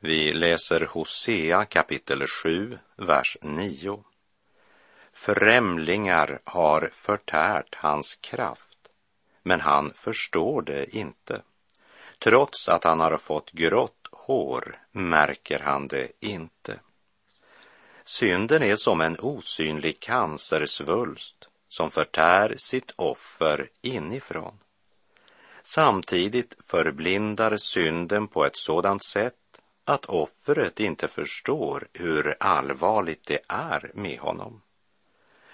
Vi 0.05 0.31
läser 0.31 0.85
Hosea 0.85 1.65
kapitel 1.65 2.27
7, 2.27 2.79
vers 2.95 3.37
9. 3.41 4.03
Främlingar 5.13 6.39
har 6.43 6.89
förtärt 6.91 7.75
hans 7.75 8.15
kraft, 8.15 8.77
men 9.43 9.61
han 9.61 9.93
förstår 9.93 10.61
det 10.61 10.95
inte. 10.95 11.41
Trots 12.19 12.69
att 12.69 12.83
han 12.83 12.99
har 12.99 13.17
fått 13.17 13.51
grått 13.51 14.07
hår 14.11 14.75
märker 14.91 15.59
han 15.59 15.87
det 15.87 16.11
inte. 16.19 16.79
Synden 18.03 18.63
är 18.63 18.75
som 18.75 19.01
en 19.01 19.17
osynlig 19.19 19.99
cancersvulst 19.99 21.47
som 21.69 21.91
förtär 21.91 22.55
sitt 22.57 22.91
offer 22.95 23.69
inifrån. 23.81 24.59
Samtidigt 25.61 26.55
förblindar 26.67 27.57
synden 27.57 28.27
på 28.27 28.45
ett 28.45 28.57
sådant 28.57 29.03
sätt 29.03 29.35
att 29.85 30.05
offret 30.05 30.79
inte 30.79 31.07
förstår 31.07 31.87
hur 31.93 32.35
allvarligt 32.39 33.25
det 33.25 33.39
är 33.47 33.91
med 33.93 34.19
honom. 34.19 34.61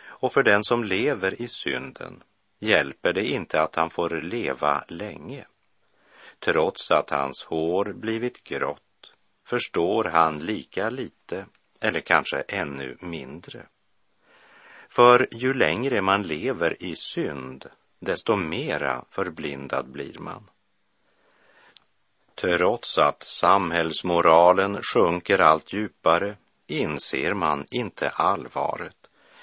Och 0.03 0.33
för 0.33 0.43
den 0.43 0.63
som 0.63 0.83
lever 0.83 1.41
i 1.41 1.47
synden 1.47 2.23
hjälper 2.59 3.13
det 3.13 3.25
inte 3.25 3.61
att 3.61 3.75
han 3.75 3.89
får 3.89 4.21
leva 4.21 4.83
länge. 4.87 5.45
Trots 6.39 6.91
att 6.91 7.09
hans 7.09 7.43
hår 7.43 7.93
blivit 7.93 8.43
grått 8.43 9.13
förstår 9.45 10.03
han 10.03 10.39
lika 10.39 10.89
lite, 10.89 11.45
eller 11.79 11.99
kanske 11.99 12.37
ännu 12.47 12.97
mindre. 12.99 13.67
För 14.89 15.27
ju 15.31 15.53
längre 15.53 16.01
man 16.01 16.23
lever 16.23 16.83
i 16.83 16.95
synd, 16.95 17.69
desto 17.99 18.35
mera 18.35 19.05
förblindad 19.09 19.91
blir 19.91 20.19
man. 20.19 20.50
Trots 22.41 22.97
att 22.97 23.23
samhällsmoralen 23.23 24.82
sjunker 24.82 25.39
allt 25.39 25.73
djupare 25.73 26.36
inser 26.67 27.34
man 27.34 27.65
inte 27.69 28.10
allvaret 28.10 28.95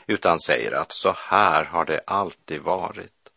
utan 0.07 0.41
säger 0.41 0.73
att 0.73 0.93
så 0.93 1.15
här 1.17 1.65
har 1.65 1.85
det 1.85 2.01
alltid 2.07 2.61
varit. 2.61 3.31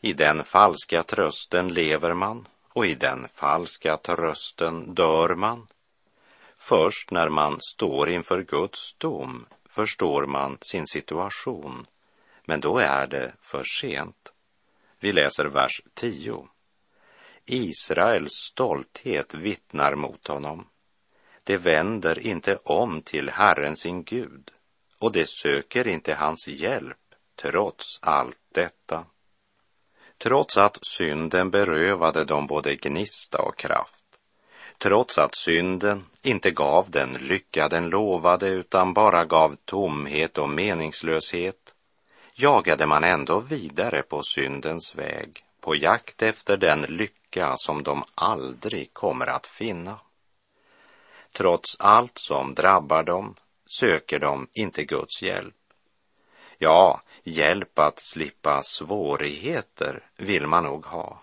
I 0.00 0.12
den 0.12 0.44
falska 0.44 1.02
trösten 1.02 1.68
lever 1.68 2.14
man 2.14 2.48
och 2.68 2.86
i 2.86 2.94
den 2.94 3.28
falska 3.34 3.96
trösten 3.96 4.94
dör 4.94 5.34
man. 5.34 5.66
Först 6.56 7.10
när 7.10 7.28
man 7.28 7.58
står 7.60 8.10
inför 8.10 8.42
Guds 8.42 8.94
dom 8.98 9.46
förstår 9.68 10.26
man 10.26 10.58
sin 10.60 10.86
situation, 10.86 11.86
men 12.44 12.60
då 12.60 12.78
är 12.78 13.06
det 13.06 13.32
för 13.40 13.64
sent. 13.80 14.32
Vi 15.00 15.12
läser 15.12 15.44
vers 15.44 15.82
10. 15.94 16.48
Israels 17.46 18.32
stolthet 18.32 19.34
vittnar 19.34 19.94
mot 19.94 20.28
honom. 20.28 20.66
Det 21.44 21.56
vänder 21.56 22.18
inte 22.18 22.56
om 22.56 23.02
till 23.02 23.30
Herren 23.30 23.76
sin 23.76 24.04
Gud 24.04 24.50
och 24.98 25.12
det 25.12 25.28
söker 25.28 25.86
inte 25.86 26.14
hans 26.14 26.48
hjälp 26.48 26.98
trots 27.42 27.98
allt 28.02 28.38
detta. 28.54 29.04
Trots 30.18 30.56
att 30.56 30.78
synden 30.86 31.50
berövade 31.50 32.24
dem 32.24 32.46
både 32.46 32.74
gnista 32.74 33.42
och 33.42 33.56
kraft. 33.56 34.04
Trots 34.78 35.18
att 35.18 35.36
synden 35.36 36.04
inte 36.22 36.50
gav 36.50 36.90
den 36.90 37.12
lycka 37.12 37.68
den 37.68 37.88
lovade 37.88 38.48
utan 38.48 38.94
bara 38.94 39.24
gav 39.24 39.56
tomhet 39.64 40.38
och 40.38 40.50
meningslöshet 40.50 41.74
jagade 42.34 42.86
man 42.86 43.04
ändå 43.04 43.40
vidare 43.40 44.02
på 44.02 44.22
syndens 44.22 44.94
väg 44.94 45.44
på 45.60 45.76
jakt 45.76 46.22
efter 46.22 46.56
den 46.56 46.82
lycka 46.82 47.21
som 47.56 47.82
de 47.82 48.04
aldrig 48.14 48.94
kommer 48.94 49.26
att 49.26 49.46
finna. 49.46 50.00
Trots 51.32 51.76
allt 51.78 52.18
som 52.18 52.54
drabbar 52.54 53.02
dem 53.02 53.34
söker 53.66 54.18
de 54.18 54.48
inte 54.52 54.84
Guds 54.84 55.22
hjälp. 55.22 55.54
Ja, 56.58 57.02
hjälp 57.22 57.78
att 57.78 57.98
slippa 57.98 58.62
svårigheter 58.62 60.06
vill 60.16 60.46
man 60.46 60.64
nog 60.64 60.86
ha, 60.86 61.22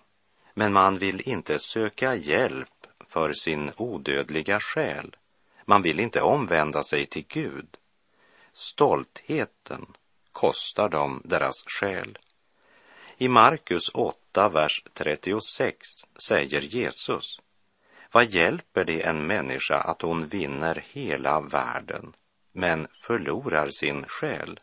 men 0.54 0.74
man 0.74 0.98
vill 0.98 1.30
inte 1.30 1.60
söka 1.60 2.16
hjälp 2.16 2.88
för 3.08 3.34
sin 3.34 3.72
odödliga 3.78 4.60
själ. 4.60 5.16
Man 5.66 5.82
vill 5.82 6.00
inte 6.00 6.22
omvända 6.22 6.84
sig 6.84 7.06
till 7.06 7.26
Gud. 7.28 7.78
Stoltheten 8.54 9.86
kostar 10.32 10.90
dem 10.90 11.22
deras 11.26 11.56
själ. 11.68 12.18
I 13.18 13.28
Markus 13.28 13.90
8, 13.94 14.18
vers 14.48 14.84
36 14.94 15.88
säger 16.18 16.62
Jesus 16.62 17.40
vad 18.12 18.26
hjälper 18.26 18.86
det 18.86 19.02
en 19.02 19.28
människa 19.28 19.76
att 19.76 20.02
hon 20.02 20.28
vinner 20.28 20.86
hela 20.88 21.42
världen 21.42 22.14
men 22.52 22.88
förlorar 22.92 23.70
sin 23.70 24.06
själ? 24.08 24.60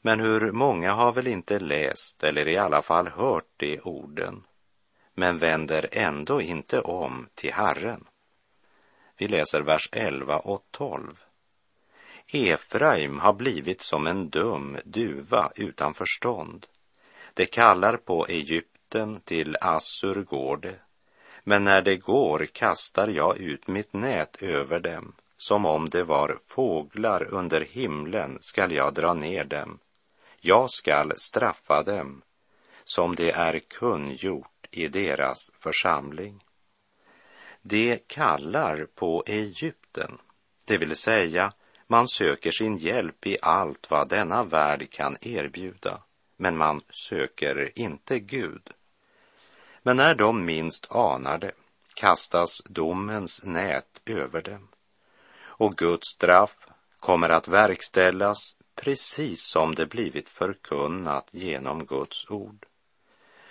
Men 0.00 0.20
hur 0.20 0.52
många 0.52 0.92
har 0.92 1.12
väl 1.12 1.26
inte 1.26 1.58
läst 1.58 2.22
eller 2.22 2.48
i 2.48 2.58
alla 2.58 2.82
fall 2.82 3.08
hört 3.08 3.50
de 3.56 3.80
orden 3.80 4.42
men 5.14 5.38
vänder 5.38 5.88
ändå 5.92 6.42
inte 6.42 6.80
om 6.80 7.28
till 7.34 7.52
Herren? 7.52 8.04
Vi 9.16 9.28
läser 9.28 9.62
vers 9.62 9.88
11 9.92 10.38
och 10.38 10.66
12. 10.70 11.24
Efraim 12.32 13.18
har 13.18 13.32
blivit 13.32 13.80
som 13.80 14.06
en 14.06 14.30
dum 14.30 14.78
duva 14.84 15.52
utan 15.56 15.94
förstånd. 15.94 16.66
Det 17.34 17.46
kallar 17.46 17.96
på 17.96 18.26
Egypten, 18.26 19.20
till 19.20 19.56
Assur 19.60 20.22
går 20.22 20.56
det. 20.56 20.78
Men 21.44 21.64
när 21.64 21.82
det 21.82 21.96
går 21.96 22.46
kastar 22.52 23.08
jag 23.08 23.38
ut 23.38 23.68
mitt 23.68 23.92
nät 23.92 24.42
över 24.42 24.80
dem. 24.80 25.14
Som 25.36 25.66
om 25.66 25.88
det 25.88 26.02
var 26.02 26.38
fåglar 26.48 27.34
under 27.34 27.60
himlen 27.60 28.38
skall 28.40 28.72
jag 28.72 28.94
dra 28.94 29.14
ner 29.14 29.44
dem. 29.44 29.78
Jag 30.40 30.70
skall 30.70 31.12
straffa 31.16 31.82
dem 31.82 32.22
som 32.84 33.14
det 33.14 33.30
är 33.30 33.58
kungjort 33.58 34.66
i 34.70 34.88
deras 34.88 35.50
församling. 35.58 36.44
Det 37.62 38.08
kallar 38.08 38.86
på 38.94 39.24
Egypten, 39.26 40.18
det 40.64 40.78
vill 40.78 40.96
säga 40.96 41.52
man 41.86 42.08
söker 42.08 42.50
sin 42.50 42.76
hjälp 42.76 43.26
i 43.26 43.36
allt 43.42 43.90
vad 43.90 44.08
denna 44.08 44.44
värld 44.44 44.90
kan 44.90 45.16
erbjuda, 45.20 46.00
men 46.36 46.56
man 46.56 46.80
söker 46.90 47.78
inte 47.78 48.18
Gud. 48.18 48.70
Men 49.82 49.96
när 49.96 50.14
de 50.14 50.44
minst 50.44 50.86
anar 50.90 51.38
det 51.38 51.52
kastas 51.94 52.62
domens 52.64 53.44
nät 53.44 54.02
över 54.06 54.42
dem 54.42 54.68
och 55.56 55.76
Guds 55.76 56.08
straff 56.08 56.58
kommer 57.00 57.28
att 57.28 57.48
verkställas 57.48 58.56
precis 58.74 59.42
som 59.42 59.74
det 59.74 59.86
blivit 59.86 60.28
förkunnat 60.28 61.28
genom 61.30 61.86
Guds 61.86 62.30
ord. 62.30 62.66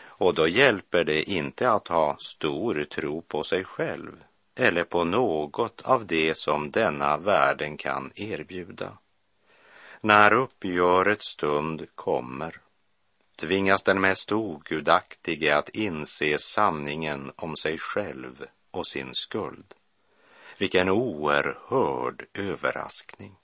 Och 0.06 0.34
då 0.34 0.48
hjälper 0.48 1.04
det 1.04 1.24
inte 1.24 1.72
att 1.72 1.88
ha 1.88 2.18
stor 2.20 2.84
tro 2.84 3.22
på 3.22 3.44
sig 3.44 3.64
själv 3.64 4.24
eller 4.56 4.84
på 4.84 5.04
något 5.04 5.82
av 5.82 6.06
det 6.06 6.38
som 6.38 6.72
denna 6.72 7.18
världen 7.18 7.78
kan 7.78 8.12
erbjuda. 8.16 8.98
När 10.02 10.34
uppgörets 10.34 11.26
stund 11.26 11.88
kommer 11.96 12.62
tvingas 13.36 13.84
den 13.84 14.02
mest 14.02 14.32
ogudaktige 14.32 15.58
att 15.58 15.70
inse 15.70 16.38
sanningen 16.38 17.32
om 17.36 17.56
sig 17.56 17.78
själv 17.78 18.46
och 18.72 18.88
sin 18.88 19.10
skuld. 19.14 19.74
Vilken 20.58 20.90
oerhörd 20.90 22.26
överraskning. 22.34 23.36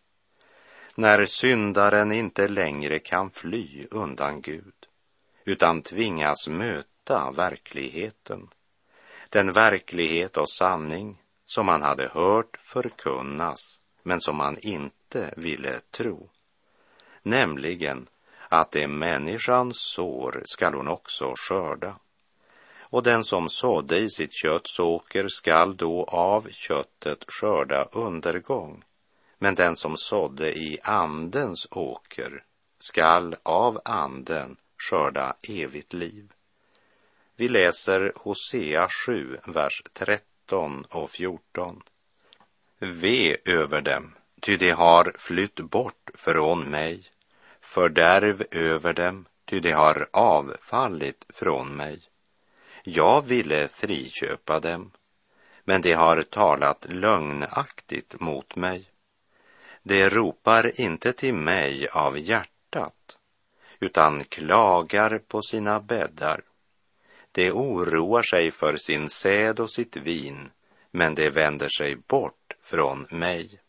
När 0.95 1.25
syndaren 1.25 2.11
inte 2.11 2.47
längre 2.47 2.99
kan 2.99 3.31
fly 3.31 3.87
undan 3.91 4.41
Gud, 4.41 4.87
utan 5.45 5.81
tvingas 5.81 6.47
möta 6.47 7.31
verkligheten. 7.31 8.49
Den 9.29 9.51
verklighet 9.51 10.37
och 10.37 10.49
sanning 10.49 11.21
som 11.45 11.67
han 11.67 11.81
hade 11.81 12.09
hört 12.09 12.57
förkunnas, 12.59 13.79
men 14.03 14.21
som 14.21 14.39
han 14.39 14.57
inte 14.59 15.33
ville 15.37 15.79
tro. 15.79 16.29
Nämligen 17.21 18.07
att 18.49 18.71
det 18.71 18.87
människan 18.87 19.73
sår 19.73 20.43
skall 20.45 20.73
hon 20.73 20.87
också 20.87 21.33
skörda. 21.37 21.95
Och 22.79 23.03
den 23.03 23.23
som 23.23 23.49
sådde 23.49 23.97
i 23.97 24.09
sitt 24.09 24.33
kötts 24.33 24.79
åker 24.79 25.27
skall 25.27 25.77
då 25.77 26.03
av 26.03 26.47
köttet 26.49 27.25
skörda 27.27 27.83
undergång. 27.91 28.83
Men 29.37 29.55
den 29.55 29.75
som 29.75 29.97
sådde 29.97 30.57
i 30.57 30.79
andens 30.83 31.67
åker 31.71 32.43
skall 32.79 33.35
av 33.43 33.81
anden 33.85 34.57
skörda 34.77 35.35
evigt 35.41 35.93
liv. 35.93 36.33
Vi 37.35 37.47
läser 37.47 38.13
Hosea 38.15 38.87
7, 39.05 39.37
vers 39.45 39.83
13 39.93 40.85
och 40.89 41.11
14. 41.11 41.83
Ve 42.79 43.37
över 43.45 43.81
dem, 43.81 44.15
ty 44.41 44.57
de 44.57 44.71
har 44.71 45.13
flytt 45.17 45.55
bort 45.55 46.09
från 46.13 46.63
mig 46.63 47.03
fördärv 47.61 48.43
över 48.51 48.93
dem, 48.93 49.25
ty 49.45 49.59
de 49.59 49.71
har 49.71 50.07
avfallit 50.11 51.25
från 51.29 51.75
mig. 51.75 52.01
Jag 52.83 53.25
ville 53.25 53.67
friköpa 53.67 54.59
dem, 54.59 54.91
men 55.63 55.81
de 55.81 55.93
har 55.93 56.23
talat 56.23 56.85
lögnaktigt 56.89 58.19
mot 58.19 58.55
mig. 58.55 58.89
De 59.83 60.09
ropar 60.09 60.81
inte 60.81 61.13
till 61.13 61.33
mig 61.33 61.87
av 61.87 62.19
hjärtat, 62.19 63.17
utan 63.79 64.23
klagar 64.23 65.19
på 65.27 65.41
sina 65.41 65.79
bäddar. 65.79 66.41
De 67.31 67.51
oroar 67.51 68.21
sig 68.21 68.51
för 68.51 68.77
sin 68.77 69.09
säd 69.09 69.59
och 69.59 69.71
sitt 69.71 69.97
vin, 69.97 70.49
men 70.91 71.15
de 71.15 71.29
vänder 71.29 71.69
sig 71.69 71.95
bort 71.95 72.53
från 72.61 73.07
mig. 73.09 73.59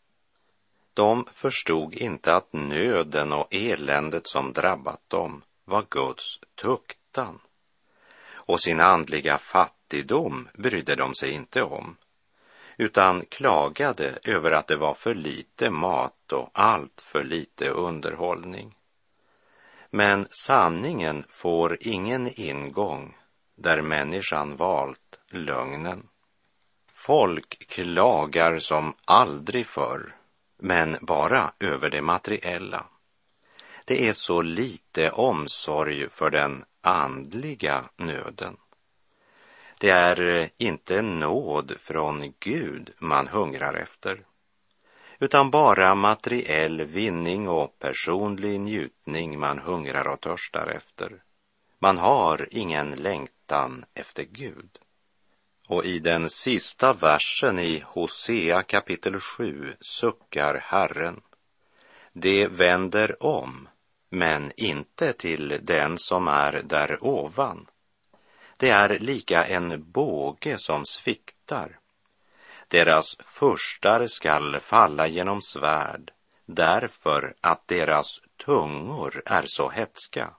De 0.93 1.25
förstod 1.31 1.93
inte 1.93 2.35
att 2.35 2.53
nöden 2.53 3.33
och 3.33 3.47
eländet 3.53 4.27
som 4.27 4.53
drabbat 4.53 5.01
dem 5.07 5.43
var 5.65 5.85
Guds 5.89 6.39
tuktan. 6.61 7.39
Och 8.31 8.59
sin 8.59 8.79
andliga 8.81 9.37
fattigdom 9.37 10.49
brydde 10.53 10.95
de 10.95 11.15
sig 11.15 11.31
inte 11.31 11.63
om, 11.63 11.97
utan 12.77 13.25
klagade 13.25 14.19
över 14.23 14.51
att 14.51 14.67
det 14.67 14.75
var 14.75 14.93
för 14.93 15.15
lite 15.15 15.69
mat 15.69 16.31
och 16.33 16.49
allt 16.53 17.01
för 17.01 17.23
lite 17.23 17.69
underhållning. 17.69 18.75
Men 19.89 20.27
sanningen 20.31 21.25
får 21.29 21.77
ingen 21.81 22.39
ingång 22.39 23.17
där 23.55 23.81
människan 23.81 24.55
valt 24.55 25.19
lögnen. 25.29 26.07
Folk 26.93 27.67
klagar 27.67 28.59
som 28.59 28.93
aldrig 29.05 29.67
förr 29.67 30.15
men 30.61 30.97
bara 31.01 31.51
över 31.59 31.89
det 31.89 32.01
materiella. 32.01 32.85
Det 33.85 34.07
är 34.07 34.13
så 34.13 34.41
lite 34.41 35.11
omsorg 35.11 36.09
för 36.09 36.29
den 36.29 36.63
andliga 36.81 37.83
nöden. 37.97 38.57
Det 39.77 39.89
är 39.89 40.27
eh, 40.27 40.47
inte 40.57 41.01
nåd 41.01 41.73
från 41.79 42.33
Gud 42.39 42.93
man 42.99 43.27
hungrar 43.27 43.73
efter, 43.73 44.25
utan 45.19 45.51
bara 45.51 45.95
materiell 45.95 46.81
vinning 46.81 47.49
och 47.49 47.79
personlig 47.79 48.59
njutning 48.59 49.39
man 49.39 49.59
hungrar 49.59 50.07
och 50.07 50.21
törstar 50.21 50.67
efter. 50.67 51.23
Man 51.79 51.97
har 51.97 52.47
ingen 52.51 52.91
längtan 52.91 53.85
efter 53.93 54.23
Gud. 54.23 54.79
Och 55.71 55.85
i 55.85 55.99
den 55.99 56.29
sista 56.29 56.93
versen 56.93 57.59
i 57.59 57.83
Hosea 57.85 58.63
kapitel 58.63 59.19
7 59.19 59.73
suckar 59.79 60.55
Herren. 60.63 61.21
Det 62.13 62.47
vänder 62.47 63.23
om, 63.23 63.67
men 64.09 64.51
inte 64.57 65.13
till 65.13 65.59
den 65.61 65.97
som 65.97 66.27
är 66.27 66.61
där 66.65 67.03
ovan. 67.03 67.67
Det 68.57 68.69
är 68.69 68.99
lika 68.99 69.45
en 69.45 69.91
båge 69.91 70.57
som 70.57 70.85
sviktar. 70.85 71.79
Deras 72.67 73.15
furstar 73.19 74.07
skall 74.07 74.59
falla 74.59 75.07
genom 75.07 75.41
svärd 75.41 76.11
därför 76.45 77.35
att 77.41 77.67
deras 77.67 78.21
tungor 78.45 79.23
är 79.25 79.43
så 79.47 79.69
hetska. 79.69 80.33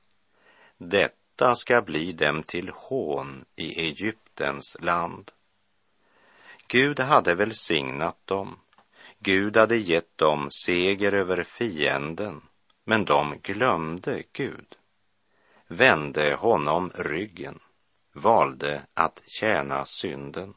Detta 0.79 1.55
ska 1.55 1.83
bli 1.83 2.13
dem 2.13 2.43
till 2.43 2.71
hån 2.75 3.45
i 3.57 3.81
Egypten. 3.81 4.22
Egyptens 4.33 4.77
land. 4.81 5.31
Gud 6.69 7.01
hade 7.01 7.35
välsignat 7.35 8.27
dem. 8.27 8.59
Gud 9.19 9.57
hade 9.57 9.77
gett 9.77 10.19
dem 10.19 10.49
seger 10.65 11.13
över 11.13 11.45
fienden, 11.45 12.43
men 12.85 13.05
de 13.05 13.39
glömde 13.43 14.23
Gud, 14.33 14.77
vände 15.69 16.35
honom 16.35 16.91
ryggen, 16.95 17.59
valde 18.15 18.83
att 18.95 19.23
tjäna 19.27 19.85
synden. 19.85 20.55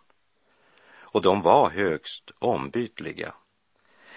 Och 0.98 1.22
de 1.22 1.42
var 1.42 1.70
högst 1.70 2.32
ombytliga 2.40 3.34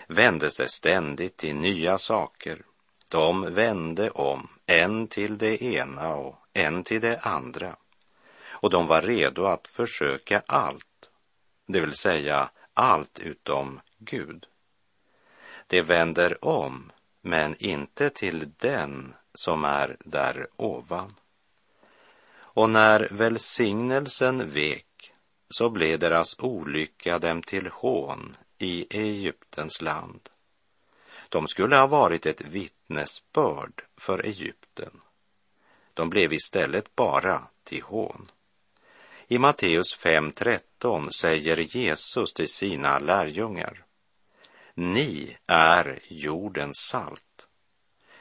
vände 0.08 0.50
sig 0.50 0.68
ständigt 0.68 1.36
till 1.36 1.56
nya 1.56 1.98
saker. 1.98 2.62
De 3.10 3.54
vände 3.54 4.10
om, 4.10 4.48
en 4.66 5.08
till 5.08 5.38
det 5.38 5.62
ena 5.62 6.14
och 6.14 6.36
en 6.52 6.84
till 6.84 7.00
det 7.00 7.18
andra. 7.18 7.76
Och 8.60 8.70
de 8.70 8.86
var 8.86 9.02
redo 9.02 9.44
att 9.44 9.68
försöka 9.68 10.42
allt, 10.46 11.10
det 11.66 11.80
vill 11.80 11.94
säga 11.94 12.50
allt 12.74 13.18
utom 13.18 13.80
Gud. 13.98 14.46
Det 15.66 15.82
vänder 15.82 16.44
om, 16.44 16.92
men 17.20 17.56
inte 17.58 18.10
till 18.10 18.50
den 18.56 19.14
som 19.34 19.64
är 19.64 19.96
där 20.04 20.46
ovan. 20.56 21.14
Och 22.30 22.70
när 22.70 23.08
välsignelsen 23.10 24.50
vek 24.50 25.12
så 25.50 25.70
blev 25.70 25.98
deras 25.98 26.38
olycka 26.38 27.18
dem 27.18 27.42
till 27.42 27.66
hån 27.66 28.36
i 28.58 28.98
Egyptens 28.98 29.80
land. 29.80 30.28
De 31.28 31.48
skulle 31.48 31.76
ha 31.76 31.86
varit 31.86 32.26
ett 32.26 32.40
vittnesbörd 32.40 33.82
för 33.96 34.26
Egypten. 34.26 35.00
De 35.94 36.10
blev 36.10 36.32
istället 36.32 36.96
bara 36.96 37.42
till 37.64 37.82
hån. 37.82 38.30
I 39.30 39.38
Matteus 39.38 39.96
5.13 39.98 41.10
säger 41.10 41.56
Jesus 41.56 42.32
till 42.34 42.48
sina 42.48 42.98
lärjungar. 42.98 43.84
Ni 44.74 45.36
är 45.46 46.00
jordens 46.08 46.76
salt. 46.76 47.48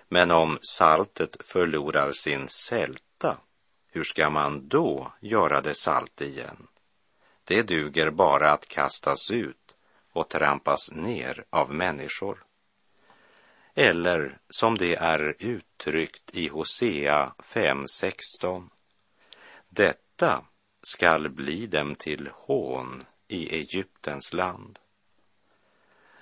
Men 0.10 0.32
om 0.32 0.60
saltet 0.62 1.38
förlorar 1.40 2.12
sin 2.12 2.48
sälta, 2.48 3.38
hur 3.92 4.04
ska 4.04 4.30
man 4.30 4.68
då 4.68 5.14
göra 5.22 5.62
det 5.62 5.74
salt 5.74 6.22
igen? 6.22 6.68
Det 7.44 7.62
duger 7.62 8.10
bara 8.10 8.52
att 8.52 8.68
kastas 8.68 9.32
ut 9.32 9.76
och 10.12 10.30
trampas 10.30 10.92
ner 10.92 11.46
av 11.50 11.74
människor. 11.74 12.44
Eller 13.76 14.38
som 14.50 14.78
det 14.78 14.96
är 14.96 15.36
uttryckt 15.40 16.36
i 16.36 16.48
Hosea 16.48 17.34
5.16. 17.38 18.70
Detta 19.70 20.46
skall 20.88 21.30
bli 21.30 21.68
dem 21.68 21.96
till 21.96 22.30
hån 22.34 23.04
i 23.28 23.56
Egyptens 23.56 24.34
land. 24.34 24.80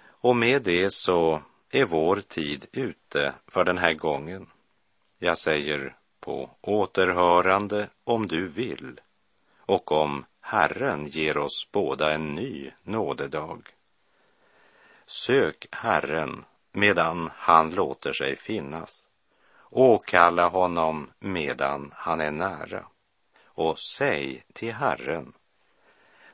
Och 0.06 0.36
med 0.36 0.62
det 0.64 0.94
så 0.94 1.42
är 1.70 1.86
vår 1.86 2.16
tid 2.16 2.66
ute 2.72 3.34
för 3.48 3.64
den 3.64 3.78
här 3.78 3.94
gången. 3.94 4.50
Jag 5.18 5.38
säger 5.38 5.96
på 6.20 6.50
återhörande 6.62 7.90
om 8.04 8.28
du 8.28 8.48
vill 8.48 9.02
och 9.58 9.92
om 9.92 10.26
Herren 10.42 11.08
ger 11.08 11.38
oss 11.38 11.70
båda 11.72 12.14
en 12.14 12.36
ny 12.36 12.72
nådedag. 12.84 13.70
Sök 15.06 15.68
Herren 15.72 16.46
medan 16.72 17.30
han 17.36 17.72
låter 17.72 18.14
sig 18.14 18.36
finnas. 18.36 19.08
Åkalla 19.70 20.48
honom 20.48 21.12
medan 21.20 21.92
han 21.96 22.22
är 22.22 22.32
nära. 22.32 22.86
Och 23.56 23.80
säg 23.80 24.44
till 24.54 24.74
Herren, 24.74 25.34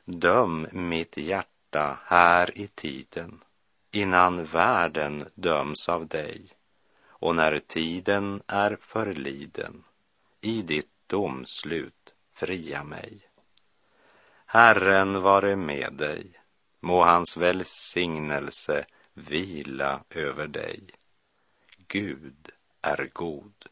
döm 0.04 0.66
mitt 0.72 1.16
hjärta 1.16 1.98
här 2.04 2.58
i 2.58 2.66
tiden 2.66 3.44
innan 3.90 4.44
världen 4.44 5.28
döms 5.34 5.88
av 5.88 6.06
dig 6.06 6.52
och 7.06 7.36
när 7.36 7.58
tiden 7.58 8.42
är 8.46 8.78
förliden 8.80 9.84
i 10.40 10.62
ditt 10.62 10.90
domslut 11.06 12.14
fria 12.32 12.84
mig. 12.84 13.20
Herren 14.46 15.22
vare 15.22 15.56
med 15.56 15.92
dig 15.92 16.42
Må 16.80 17.04
hans 17.04 17.36
välsignelse 17.36 18.84
vila 19.14 20.04
över 20.10 20.46
dig. 20.46 20.82
Gud 21.88 22.50
är 22.82 23.10
god. 23.12 23.71